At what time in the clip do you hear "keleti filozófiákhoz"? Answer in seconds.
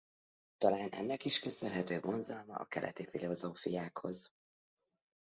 2.65-4.31